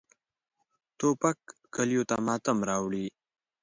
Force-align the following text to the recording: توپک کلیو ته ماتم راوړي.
توپک 0.97 1.39
کلیو 1.75 2.07
ته 2.09 2.15
ماتم 2.25 2.57
راوړي. 2.69 3.05